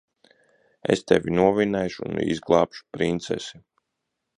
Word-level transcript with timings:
Es 0.95 1.03
tevi 1.11 1.35
novinnēšu 1.41 2.09
un 2.09 2.21
izglābšu 2.25 2.87
princesi. 2.99 3.67